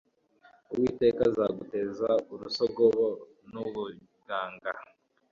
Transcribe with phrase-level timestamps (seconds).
[0.71, 3.05] Uwiteka azaguteza urusogobo
[3.51, 4.71] n ubuganga